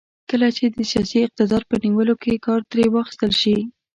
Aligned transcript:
کله 0.29 0.47
چې 0.57 0.65
د 0.75 0.77
سیاسي 0.91 1.19
اقتدار 1.23 1.61
په 1.69 1.75
نیولو 1.83 2.15
کې 2.23 2.43
کار 2.45 2.61
ترې 2.69 2.85
واخیستل 2.91 3.31
شي. 3.41 3.57